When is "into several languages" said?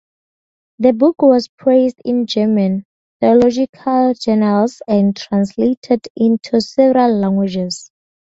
6.15-7.91